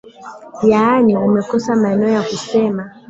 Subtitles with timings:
[0.71, 2.89] Yaani umekosa maneno ya kusema